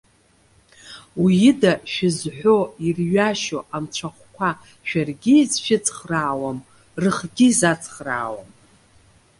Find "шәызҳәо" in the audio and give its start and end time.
1.91-2.57